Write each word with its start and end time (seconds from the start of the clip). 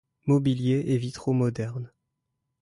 Mobilier 0.25 0.79
et 0.91 0.97
vitraux 0.97 1.31
modernes. 1.31 1.91